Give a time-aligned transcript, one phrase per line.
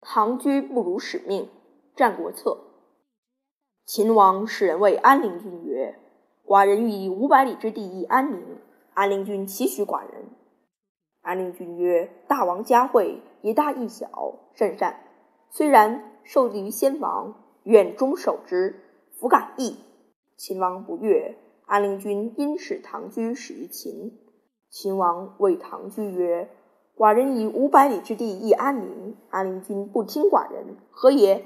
[0.00, 1.44] 唐雎不辱使命，
[1.96, 2.50] 《战国策》。
[3.84, 5.98] 秦王使人谓安陵君曰
[6.46, 8.58] ：“寡人欲以五百里之地以安宁。”
[8.94, 10.26] 安陵君其许寡人。
[11.22, 14.08] 安陵君曰：“大王嘉惠，以大一小，
[14.54, 15.02] 甚善。
[15.50, 18.80] 虽然，受制于先王，愿终守之，
[19.12, 19.76] 弗敢易。”
[20.36, 21.36] 秦王不悦。
[21.64, 24.18] 安陵君因使唐居使于秦。
[24.70, 26.48] 秦王谓唐居曰
[26.96, 31.44] ：“寡人以五百里之地易安宁，安陵君不听寡人，何也？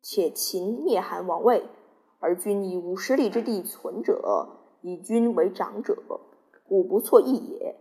[0.00, 1.64] 且秦灭韩王位，
[2.20, 4.48] 而君以五十里之地存者，
[4.82, 5.96] 以君为长者，
[6.68, 7.74] 故不错意也。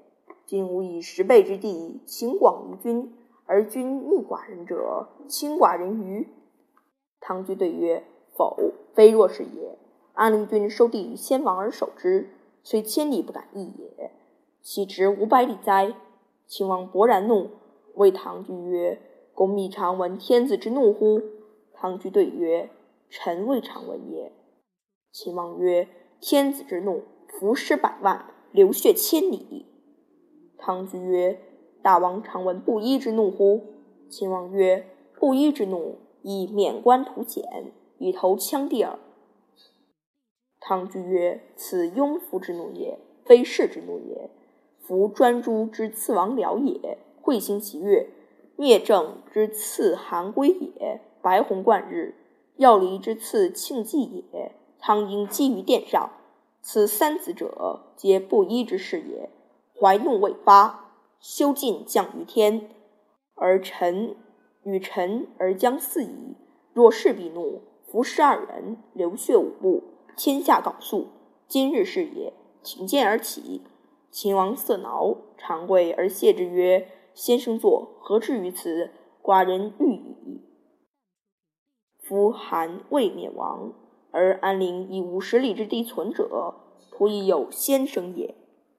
[0.48, 3.14] 今吾以十倍之地秦广于君，
[3.46, 6.28] 而君逆寡人者，轻寡人于？”
[7.22, 8.04] 唐居对曰
[8.36, 8.58] ：“否，
[8.96, 9.78] 非若是也。”
[10.14, 12.32] 安陵君收地于先王而守之，
[12.64, 14.12] 虽千里不敢易也。
[14.64, 15.94] 岂值五百里哉？
[16.48, 17.50] 秦王勃然怒，
[17.96, 19.02] 谓唐雎曰
[19.34, 21.22] ：“公密常闻天子之怒乎？”
[21.74, 22.70] 唐雎对曰
[23.10, 24.32] ：“臣未尝闻也。”
[25.12, 25.88] 秦王曰
[26.22, 29.66] ：“天子之怒，伏尸百万，流血千里。”
[30.58, 31.40] 唐雎曰
[31.82, 33.62] ：“大王常闻布衣之怒乎？”
[34.10, 34.86] 秦王曰
[35.20, 39.00] ：“布衣之怒，以免官图简，以投羌地耳。”
[40.62, 44.30] 唐雎曰：“此庸夫之怒也，非士之怒也。
[44.88, 48.08] 夫专诸之刺王僚也，彗星其月；
[48.56, 52.14] 灭政之刺韩归也，白虹贯日；
[52.58, 56.12] 要离之刺庆忌也，苍鹰击于殿上。
[56.62, 59.32] 此三子者，皆布衣之士也。
[59.80, 62.70] 怀怒未发，修尽降于天。
[63.34, 64.16] 而臣
[64.64, 66.38] 与臣而将四矣。
[66.74, 69.84] 若士必怒，伏尸二人，流血五步。”
[70.16, 71.08] 天下缟素，
[71.48, 72.32] 今日是也。
[72.62, 73.62] 请剑而起。
[74.18, 78.92] 秦王色挠，长跪而谢之曰：“先生坐，何至于此？
[79.22, 80.42] 寡人欲矣。”
[82.00, 83.74] 夫韩魏灭亡，
[84.12, 86.56] 而安陵以五十里之地存者，
[86.92, 88.34] 徒以有先生也。